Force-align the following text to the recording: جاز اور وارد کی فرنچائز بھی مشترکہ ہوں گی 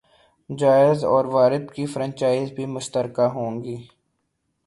جاز 0.49 1.03
اور 1.05 1.25
وارد 1.25 1.69
کی 1.73 1.85
فرنچائز 1.85 2.51
بھی 2.51 2.65
مشترکہ 2.67 3.27
ہوں 3.33 3.63
گی 3.63 3.75